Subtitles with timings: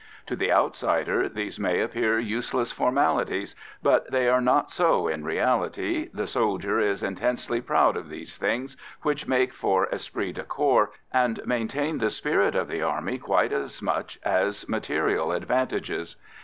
[0.25, 3.53] To the outsider, these may appear useless formalities,
[3.83, 8.75] but they are not so in reality; the soldier is intensely proud of these things,
[9.03, 13.79] which make for esprit de corps and maintain the spirit of the Army quite as
[13.79, 16.15] much as material advantages.